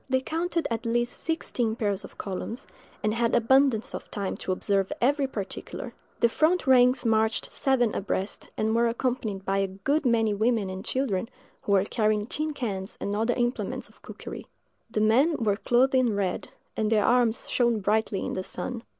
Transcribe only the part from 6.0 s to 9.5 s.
The front ranks marched seven abreast, and were accompanied